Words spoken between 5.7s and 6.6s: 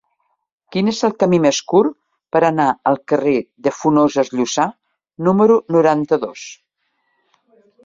noranta-dos?